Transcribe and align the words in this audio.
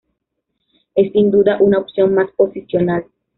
Es 0.95 1.11
sin 1.11 1.29
duda 1.29 1.57
una 1.59 1.77
opción 1.77 2.15
más 2.15 2.31
posicional. 2.31 3.05